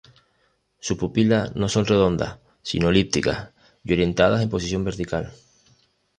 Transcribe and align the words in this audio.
Sus 0.79 0.97
pupilas 0.97 1.55
no 1.55 1.67
son 1.69 1.85
redondas 1.85 2.39
sino 2.63 2.89
elípticas 2.89 3.51
y 3.83 3.93
orientadas 3.93 4.41
en 4.41 4.49
posición 4.49 4.83
vertical. 4.83 5.31